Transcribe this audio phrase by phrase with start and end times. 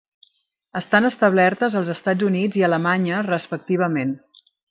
[0.79, 4.19] Estan establertes als Estats Units i Alemanya respectivament.